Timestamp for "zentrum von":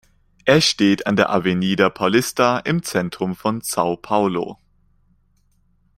2.81-3.61